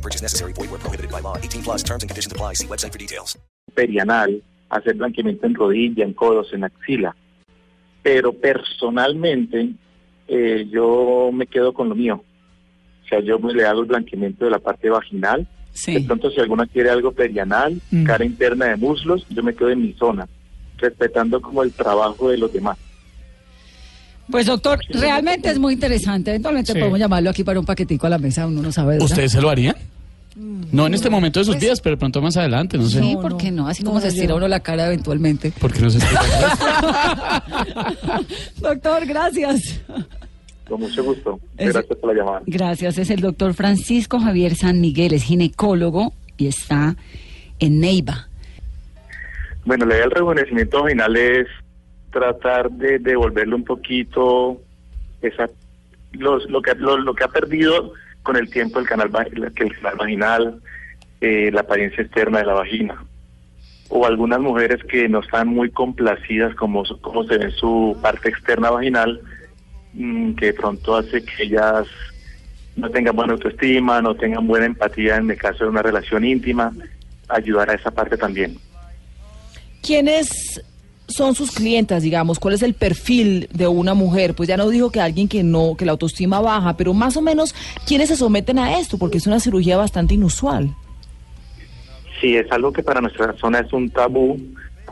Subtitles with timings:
[0.00, 0.52] No purchase necessary.
[0.54, 1.36] Void where prohibited by law.
[1.36, 2.54] 18 plus terms and conditions apply.
[2.54, 3.38] See website for details.
[3.74, 7.14] perianal, hacer blanqueamiento en rodilla, en codos, en axila.
[8.02, 9.70] Pero personalmente
[10.26, 12.24] eh, yo me quedo con lo mío.
[13.04, 15.46] O sea, yo me le hago el blanqueamiento de la parte vaginal.
[15.72, 15.94] Sí.
[15.94, 18.04] De pronto, si alguna quiere algo perianal, Mm.
[18.04, 20.26] cara interna de muslos, yo me quedo en mi zona,
[20.78, 22.76] respetando como el trabajo de los demás.
[24.30, 26.30] Pues doctor, realmente es muy interesante.
[26.30, 26.78] Eventualmente Sí.
[26.78, 28.98] podemos llamarlo aquí para un paquetico a la mesa, uno no sabe.
[28.98, 29.74] ¿Ustedes se lo harían?
[30.72, 33.00] No en este momento de sus vidas, pero pronto más adelante, no sé.
[33.00, 33.66] Sí, ¿por qué no?
[33.68, 35.52] Así como No, se estira yo- uno la cara eventualmente.
[35.60, 37.42] ¿Por qué no se explica?
[38.60, 39.80] doctor, gracias.
[40.68, 41.40] Con mucho gusto.
[41.58, 42.42] Es- Gracias por la llamada.
[42.46, 42.98] Gracias.
[42.98, 46.96] Es el doctor Francisco Javier San Miguel, es ginecólogo y está
[47.58, 48.28] en Neiva.
[49.64, 51.46] Bueno, la idea del rejuvenecimiento vaginal es
[52.12, 54.60] tratar de devolverle un poquito
[55.22, 55.48] esa
[56.12, 57.92] los, lo que lo, lo que ha perdido
[58.22, 60.60] con el tiempo el canal el canal vaginal,
[61.20, 63.04] eh, la apariencia externa de la vagina.
[63.88, 68.70] O algunas mujeres que no están muy complacidas como, como se ve su parte externa
[68.70, 69.20] vaginal,
[69.94, 71.86] mm, que pronto hace que ellas
[72.76, 76.72] no tengan buena autoestima, no tengan buena empatía en el caso de una relación íntima,
[77.28, 78.56] ayudar a esa parte también.
[79.82, 80.62] ¿Quiénes
[81.10, 82.38] son sus clientas, digamos?
[82.38, 84.34] ¿Cuál es el perfil de una mujer?
[84.34, 87.22] Pues ya no dijo que alguien que no, que la autoestima baja, pero más o
[87.22, 87.54] menos,
[87.86, 88.98] ¿quiénes se someten a esto?
[88.98, 90.74] Porque es una cirugía bastante inusual.
[92.20, 94.38] Sí, es algo que para nuestra zona es un tabú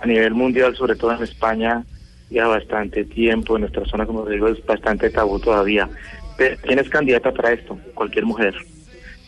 [0.00, 1.84] a nivel mundial, sobre todo en España,
[2.30, 3.56] ya bastante tiempo.
[3.56, 5.88] En nuestra zona, como digo, es bastante tabú todavía.
[6.62, 7.78] ¿quién es candidata para esto?
[7.94, 8.54] Cualquier mujer.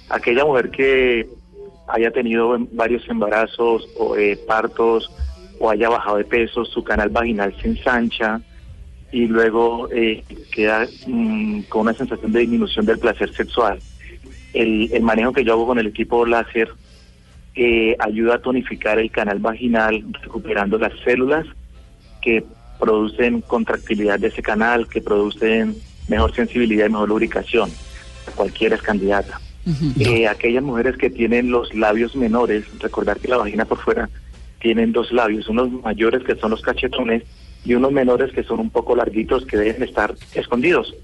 [0.08, 1.28] Aquella mujer que
[1.88, 5.10] haya tenido varios embarazos o eh, partos
[5.60, 8.40] o haya bajado de peso, su canal vaginal se ensancha
[9.12, 13.78] y luego eh, queda mm, con una sensación de disminución del placer sexual.
[14.54, 16.70] El, el manejo que yo hago con el equipo láser
[17.54, 21.46] eh, ayuda a tonificar el canal vaginal, recuperando las células
[22.22, 22.42] que
[22.78, 25.76] producen contractilidad de ese canal, que producen
[26.08, 27.70] mejor sensibilidad y mejor lubricación.
[28.34, 29.38] Cualquiera es candidata.
[29.98, 34.08] Eh, aquellas mujeres que tienen los labios menores, recordar que la vagina por fuera
[34.60, 37.24] tienen dos labios, unos mayores que son los cachetones
[37.64, 40.94] y unos menores que son un poco larguitos que deben estar escondidos.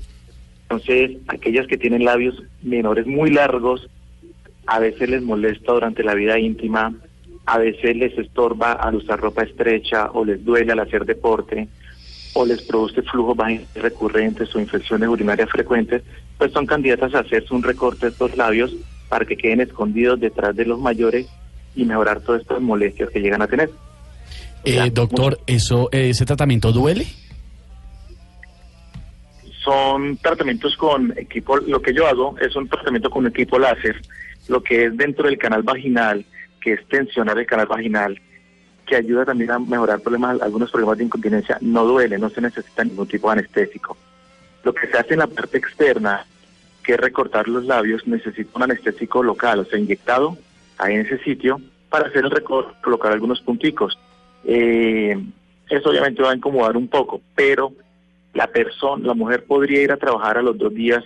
[0.63, 3.89] Entonces, aquellas que tienen labios menores muy largos,
[4.67, 6.95] a veces les molesta durante la vida íntima,
[7.47, 11.69] a veces les estorba al usar ropa estrecha o les duele al hacer deporte
[12.35, 13.37] o les produce flujos
[13.75, 16.03] recurrentes o infecciones urinarias frecuentes,
[16.37, 18.75] pues son candidatas a hacerse un recorte de estos labios
[19.09, 21.27] para que queden escondidos detrás de los mayores
[21.77, 23.71] y mejorar todas estas molestias que llegan a tener.
[24.65, 27.07] Eh, doctor, ¿eso, ¿ese tratamiento duele?
[29.67, 34.01] son tratamientos con equipo, lo que yo hago es un tratamiento con equipo láser,
[34.47, 36.25] lo que es dentro del canal vaginal,
[36.61, 38.21] que es tensionar el canal vaginal,
[38.87, 42.85] que ayuda también a mejorar problemas, algunos problemas de incontinencia, no duele, no se necesita
[42.85, 43.97] ningún tipo de anestésico.
[44.63, 46.25] Lo que se hace en la parte externa,
[46.85, 50.39] que es recortar los labios, necesita un anestésico local, o sea, inyectado
[50.79, 53.99] ahí en ese sitio, para hacer el recorte, colocar algunos punticos.
[54.45, 55.17] Eh,
[55.69, 57.73] eso obviamente va a incomodar un poco, pero
[58.35, 61.03] la persona, la mujer podría ir a trabajar a los dos días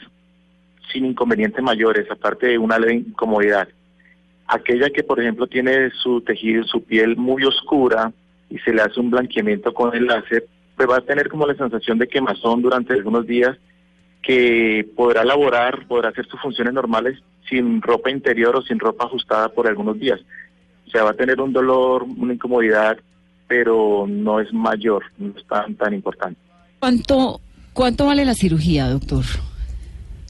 [0.92, 3.68] sin inconvenientes mayores, aparte de una leve incomodidad.
[4.46, 8.12] Aquella que, por ejemplo, tiene su tejido, su piel muy oscura
[8.48, 11.54] y se le hace un blanqueamiento con el láser, pues va a tener como la
[11.54, 13.56] sensación de quemazón durante algunos días
[14.22, 19.48] que podrá laborar, podrá hacer sus funciones normales sin ropa interior o sin ropa ajustada
[19.48, 20.20] por algunos días.
[20.86, 22.98] O sea, va a tener un dolor, una incomodidad,
[23.48, 26.38] pero no es mayor, no es tan, tan importante.
[26.78, 27.40] ¿Cuánto,
[27.72, 29.24] ¿Cuánto vale la cirugía, doctor?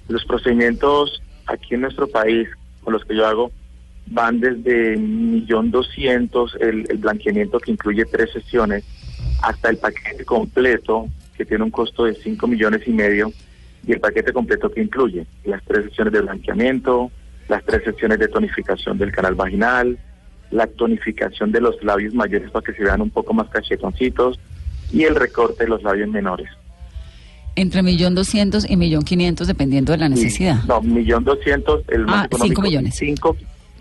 [0.08, 2.48] Los procedimientos aquí en nuestro país,
[2.82, 3.50] con los que yo hago,
[4.06, 8.84] van desde millón doscientos el, el blanqueamiento que incluye tres sesiones
[9.42, 13.32] hasta el paquete completo que tiene un costo de cinco millones y medio
[13.86, 17.10] y el paquete completo que incluye las tres sesiones de blanqueamiento,
[17.48, 19.98] las tres sesiones de tonificación del canal vaginal,
[20.50, 24.38] la tonificación de los labios mayores para que se vean un poco más cachetoncitos
[24.92, 26.48] y el recorte de los labios menores.
[27.56, 30.62] Entre millón doscientos y millón quinientos, dependiendo de la necesidad.
[30.64, 32.46] No, millón doscientos, el más Ah, económico.
[32.46, 32.94] cinco millones.
[32.96, 33.36] Cinco,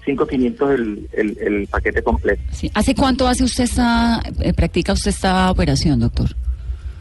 [0.06, 2.42] 5.500 el, el, el paquete completo.
[2.52, 2.72] Sí.
[2.74, 6.30] ¿Hace cuánto hace usted esta, eh, practica usted esta operación, doctor?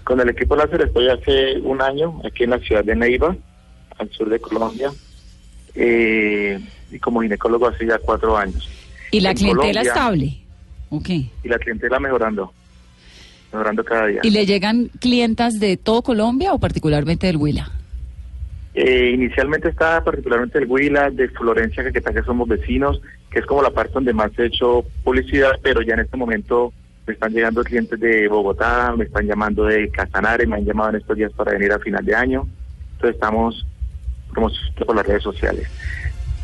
[0.08, 3.36] Con el equipo láser estoy hace un año aquí en la ciudad de Neiva,
[3.98, 4.90] al sur de Colombia,
[5.74, 6.58] eh,
[6.90, 8.66] y como ginecólogo hace ya cuatro años.
[9.10, 10.38] ¿Y la En clientela Colombia- estable?
[10.88, 11.08] Ok.
[11.10, 12.50] Y la clientela mejorando,
[13.52, 14.20] mejorando cada día.
[14.22, 17.70] ¿Y le llegan clientas de todo Colombia o particularmente del Huila?
[18.72, 22.98] Eh, inicialmente está particularmente el Huila, de Florencia, Caquetá, que somos vecinos,
[23.30, 26.72] que es como la parte donde más he hecho publicidad, pero ya en este momento
[27.08, 30.96] me están llegando clientes de Bogotá, me están llamando de Casanare, me han llamado en
[30.96, 32.46] estos días para venir a final de año.
[32.92, 33.66] Entonces estamos
[34.30, 35.68] promocionando por las redes sociales.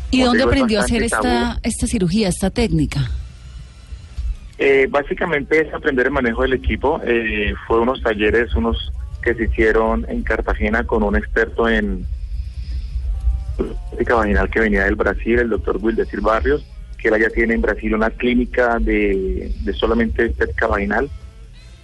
[0.09, 1.59] ¿Y Como dónde digo, aprendió a hacer esta, tabú.
[1.61, 3.11] esta cirugía, esta técnica?
[4.57, 6.99] Eh, básicamente es aprender el manejo del equipo.
[7.05, 8.91] Eh, fue unos talleres, unos
[9.21, 12.05] que se hicieron en Cartagena con un experto en
[13.59, 16.65] estética vaginal que venía del Brasil, el doctor Wildecir Barrios,
[17.05, 21.09] que él ya tiene en Brasil una clínica de, de solamente estética vaginal.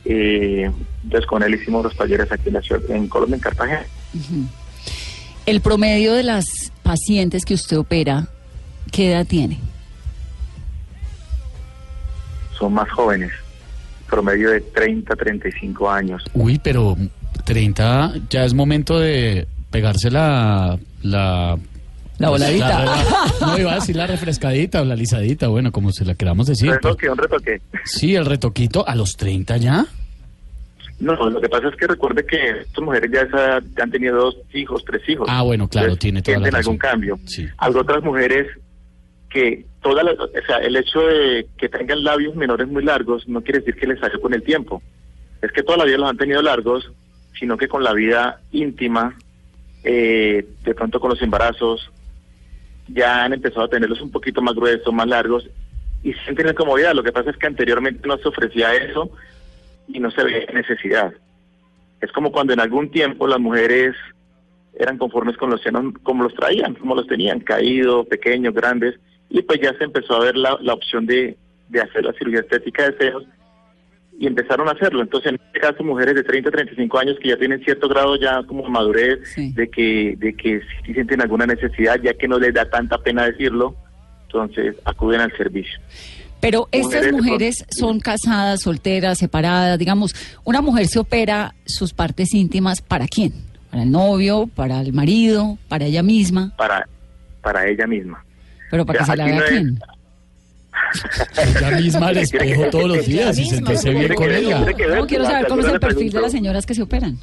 [0.04, 0.72] Eh,
[1.04, 3.86] entonces con él hicimos los talleres aquí en la ciudad, en Colombia, en Cartagena.
[5.46, 8.28] El promedio de las pacientes que usted opera,
[8.92, 9.60] ¿qué edad tiene?
[12.58, 13.32] Son más jóvenes,
[14.10, 16.24] promedio de 30, 35 años.
[16.34, 16.98] Uy, pero
[17.46, 20.80] 30 ya es momento de pegarse la...
[21.04, 21.58] La,
[22.22, 22.86] La voladita.
[22.86, 22.92] re-
[23.46, 26.68] no, iba a decir la refrescadita o la lisadita, bueno, como se la queramos decir.
[26.70, 26.82] pues.
[26.84, 27.62] Retoque, un retoque.
[27.86, 29.86] Sí, el retoquito a los 30 ya.
[31.00, 34.18] No, lo que pasa es que recuerde que estas mujeres ya, esa- ya han tenido
[34.18, 35.28] dos hijos, tres hijos.
[35.30, 36.58] Ah, bueno, claro, Entonces, tiene toda la razón.
[36.60, 37.20] algún cambio.
[37.26, 37.48] Sí.
[37.58, 38.48] Hay otras mujeres
[39.30, 43.42] que toda la- o sea, el hecho de que tengan labios menores muy largos no
[43.42, 44.84] quiere decir que les salió con el tiempo.
[45.42, 46.92] Es que toda la vida los han tenido largos,
[47.40, 49.16] sino que con la vida íntima,
[49.84, 51.90] eh, de pronto con los embarazos,
[52.94, 55.50] ya han empezado a tenerlos un poquito más gruesos, más largos,
[56.04, 56.94] y sienten incomodidad.
[56.94, 59.12] Lo que pasa es que anteriormente no se ofrecía eso
[59.88, 61.14] y no se veía necesidad.
[62.02, 63.96] Es como cuando en algún tiempo las mujeres
[64.80, 69.00] eran conformes con los senos como los traían, como los tenían, caídos, pequeños, grandes,
[69.30, 71.38] y pues ya se empezó a ver la, la opción de,
[71.70, 73.24] de hacer la cirugía estética de senos
[74.19, 75.02] y empezaron a hacerlo.
[75.02, 78.44] Entonces, en este caso, mujeres de 30 35 años que ya tienen cierto grado ya
[78.44, 79.52] como madurez, Sí.
[79.54, 83.25] de que de que sí sienten alguna necesidad, ya que no les da tanta pena
[83.25, 83.75] decirlo,
[84.28, 85.80] entonces acuden al servicio.
[86.40, 92.81] Pero estas Mujeres son casadas, solteras, separadas, digamos, una mujer se opera sus partes íntimas
[92.81, 93.34] para quién?
[93.69, 96.88] Para el novio, para el marido, para ella misma, para
[97.42, 98.24] para ella misma.
[98.69, 99.80] pero para que se la vea no es- quién.
[101.60, 104.60] Ella misma al espejo todos los días y sentirse bien con ella.
[104.96, 107.18] No, quiero saber cómo es el perfil de las señoras que se operan.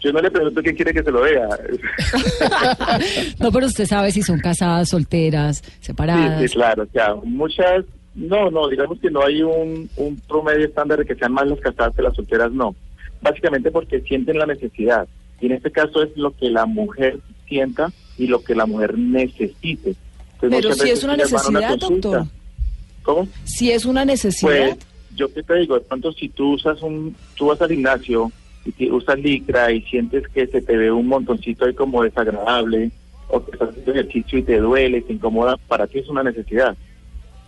[0.00, 1.48] Yo no le pregunto quién quiere que se lo vea.
[3.40, 6.40] No, pero usted sabe si son casadas, solteras, Sí, separadas.
[6.40, 6.84] sí, claro.
[6.84, 11.14] O sea, muchas, no, no, digamos que no hay un, un promedio estándar de que
[11.14, 12.74] sean más las casadas que las solteras, no.
[13.20, 15.06] Básicamente porque sienten la necesidad.
[15.40, 17.18] Y en este caso es lo que la mujer
[17.48, 19.94] sienta y lo que la mujer necesite.
[20.40, 22.08] Entonces, Pero si es una necesidad, consulta.
[22.08, 22.26] doctor.
[23.08, 23.26] ¿Cómo?
[23.44, 24.76] Si es una necesidad, Pues
[25.16, 28.30] yo qué te digo, de pronto si tú usas un, tú vas al gimnasio
[28.66, 32.90] y te- usas licra y sientes que se te ve un montoncito ahí como desagradable
[33.28, 36.76] o que estás haciendo ejercicio y te duele, te incomoda, para ti es una necesidad.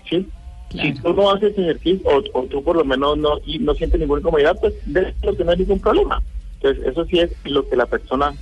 [0.08, 0.26] ¿Sí?
[0.70, 0.88] Claro.
[0.94, 4.00] Si tú no haces ejercicio o, o tú por lo menos no y no sientes
[4.00, 6.22] ninguna incomodidad, pues de lo que no hay ningún problema.
[6.54, 8.32] Entonces eso sí es lo que la persona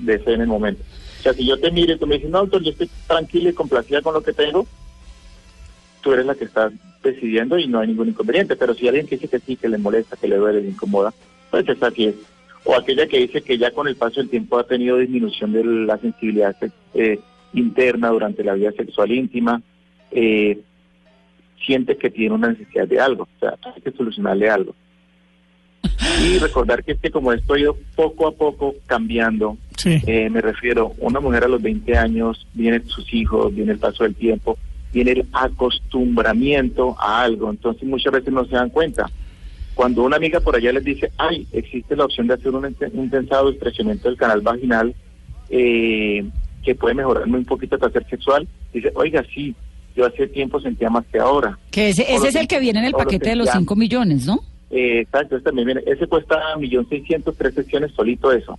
[0.00, 0.82] desea en el momento.
[1.18, 3.50] O sea, si yo te miro y tú me dices, no, doctor, yo estoy tranquila
[3.50, 4.66] y complacida con lo que tengo,
[6.02, 8.56] tú eres la que estás decidiendo y no hay ningún inconveniente.
[8.56, 11.12] Pero si alguien que dice que sí, que le molesta, que le duele, le incomoda,
[11.50, 12.14] pues esa sí es.
[12.64, 15.64] O aquella que dice que ya con el paso del tiempo ha tenido disminución de
[15.64, 16.54] la sensibilidad
[16.94, 17.18] eh,
[17.54, 19.60] interna durante la vida sexual íntima,
[20.12, 20.60] eh,
[21.64, 24.74] siente que tiene una necesidad de algo, o sea, hay que solucionarle algo.
[26.24, 30.00] Y recordar que es que como esto ha ido poco a poco cambiando, Sí.
[30.06, 34.04] eh, me refiero, una mujer a los 20 años, vienen sus hijos, viene el paso
[34.04, 34.56] del tiempo,
[34.92, 39.10] viene el acostumbramiento a algo, entonces muchas veces no se dan cuenta.
[39.74, 42.90] Cuando una amiga por allá les dice, ay, existe la opción de hacer un, ente-
[42.92, 44.94] un tensado estrechamiento del canal vaginal
[45.48, 46.24] eh,
[46.62, 49.54] que puede mejorarme un poquito el placer sexual, dice, oiga, sí,
[49.96, 51.58] yo hace tiempo sentía más que ahora.
[51.70, 53.62] Que ese, ese es el que viene en el paquete de los sentían.
[53.64, 54.40] 5 millones, ¿no?
[54.70, 58.58] Eh, exacto, ese también viene, ese cuesta 1.600.000, tres sesiones solito eso.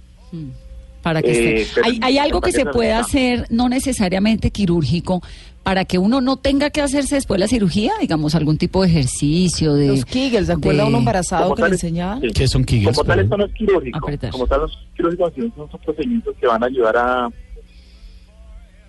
[1.01, 1.81] Para que Eh, esté.
[1.83, 5.21] Hay, hay algo que se no- hacer, no necesariamente quirúrgico,
[5.63, 9.73] para que uno no tenga que hacerse después la cirugía, digamos, algún tipo de ejercicio,
[9.75, 9.87] de...
[9.87, 12.19] los Kegels, ¿se acuerda de- uno embarazado que le enseñaban?
[12.21, 12.27] sí.
[12.33, 13.23] ¿Qué son Kegels, Como tal, perdón?
[13.25, 13.97] esto no es quirúrgico.
[13.99, 14.31] Apretar.
[14.31, 17.29] Como tal, los quirúrgicos son procedimientos que van a ayudar a,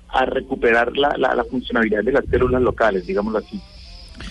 [0.08, 3.60] a recuperar la, la, la funcionalidad de las células locales, digámoslo así.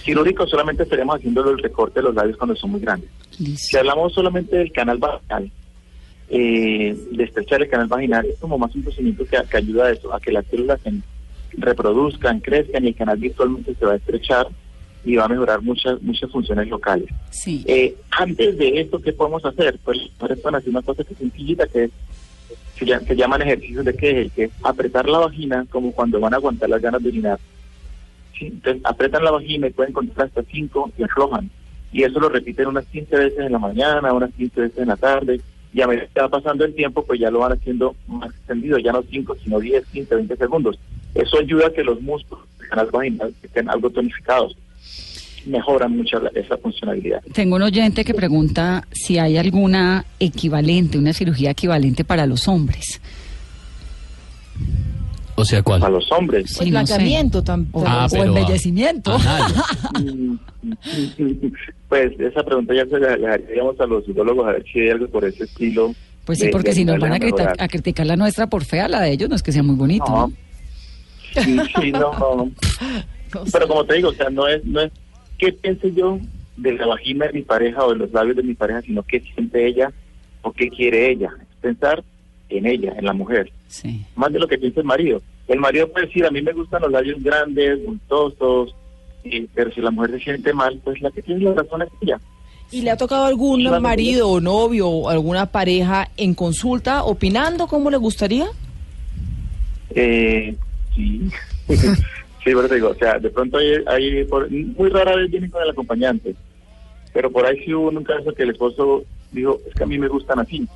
[0.03, 3.09] Quirúrgico solamente estaríamos haciendo el recorte de los labios cuando son muy grandes.
[3.55, 5.51] Si hablamos solamente del canal vaginal,
[6.29, 9.91] eh, de estrechar el canal vaginal, es como más un procedimiento que, que ayuda a
[9.91, 10.89] eso, a que las células se
[11.57, 14.47] reproduzcan, crezcan y el canal virtualmente se va a estrechar
[15.05, 17.07] y va a mejorar muchas muchas funciones locales.
[17.29, 17.63] Sí.
[17.67, 19.77] Eh, antes de esto, ¿qué podemos hacer?
[19.83, 21.91] Pues pueden hacer una cosa que es sencillita, que es,
[22.77, 26.33] se, llama- se llaman ejercicios de que que es apretar la vagina como cuando van
[26.33, 27.39] a aguantar las ganas de orinar.
[28.37, 31.49] Sí, Entonces apretan la vagina y pueden contar hasta 5 y aflojan.
[31.91, 34.95] Y eso lo repiten unas 15 veces en la mañana, unas 15 veces en la
[34.95, 35.39] tarde.
[35.73, 38.77] Y a medida que va pasando el tiempo, pues ya lo van haciendo más extendido,
[38.79, 40.79] ya no 5, sino 10, 15, 20 segundos.
[41.15, 44.55] Eso ayuda a que los músculos del canal vaginal estén algo tonificados.
[45.45, 47.21] Mejoran mucho la- esa funcionalidad.
[47.33, 53.01] Tengo un oyente que pregunta si hay alguna equivalente, una cirugía equivalente para los hombres.
[55.35, 55.81] O sea, ¿cuál?
[55.81, 56.45] Para los hombres.
[56.51, 56.93] Sí, no sé.
[56.93, 59.17] blanqueamiento tam- O, tam- Ah, o pero, embellecimiento.
[61.89, 64.89] Pues esa pregunta ya se la la haríamos a los urólogos a ver si hay
[64.89, 65.93] algo por ese estilo.
[66.25, 68.63] Pues sí, porque de si nos van a, a criticar, a criticar la nuestra por
[68.63, 70.05] fea, la de ellos no es que sea muy bonito.
[70.07, 70.27] No.
[70.27, 70.33] ¿no?
[71.47, 71.63] No,
[71.99, 72.51] no, no.
[73.51, 74.91] Pero como te digo, o sea, no es, no es
[75.37, 76.19] qué pienso yo
[76.57, 79.19] de la vagina de mi pareja o de los labios de mi pareja, sino qué
[79.19, 79.91] siente ella
[80.43, 81.31] o qué quiere ella.
[81.41, 82.03] Es pensar
[82.49, 84.05] en ella, en la mujer, Sí.
[84.15, 85.21] más de lo que piensa el marido.
[85.47, 88.75] El marido puede decir, a mí me gustan los labios grandes, bultosos,
[89.23, 91.89] y- pero si la mujer se siente mal, pues la que tiene la razón es
[92.01, 92.19] ella.
[92.71, 97.89] ¿Y le ha tocado algún marido o novio o alguna pareja en consulta opinando cómo
[97.91, 98.45] le gustaría?
[99.95, 100.55] Eh,
[100.95, 101.21] sí.
[101.67, 101.75] sí,
[102.43, 105.63] pero te digo, o sea, de pronto hay, hay por- muy rara vez vienen con
[105.63, 106.35] el acompañante,
[107.13, 109.97] pero por ahí sí hubo un caso que el esposo dijo, es que a mí
[109.97, 110.67] me gustan así,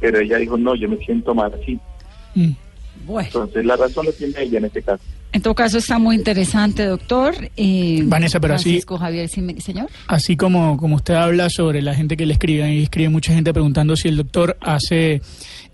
[0.00, 1.78] pero ella dijo, no, yo me siento mal así.
[3.04, 5.02] Bueno, Entonces la razón lo tiene ella en este caso.
[5.38, 7.34] En todo caso está muy interesante, doctor.
[7.56, 9.88] Eh, Vanessa, pero así- Francisco Javier, sí, me- señor.
[10.08, 13.52] Así como, como usted habla sobre la gente que le escribe, y escribe mucha gente
[13.52, 15.22] preguntando si el doctor hace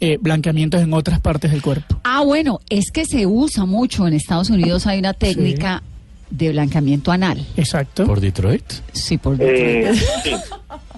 [0.00, 1.98] eh, blanqueamientos en otras partes del cuerpo.
[2.04, 5.82] Ah, bueno, es que se usa mucho en Estados Unidos, hay una técnica
[6.30, 7.38] de blanqueamiento anal.
[7.56, 8.04] Exacto.
[8.04, 8.64] ¿Por Detroit?
[8.92, 9.92] Sí, por Eh,
[10.22, 10.32] sí.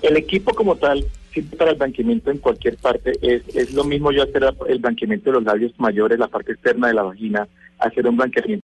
[0.03, 3.13] El equipo como tal sirve para el blanqueamiento en cualquier parte.
[3.23, 6.89] Es, es lo mismo yo hacer el blanqueamiento de los labios mayores, la parte externa
[6.89, 7.47] de la vagina,
[7.79, 8.65] hacer un blanqueamiento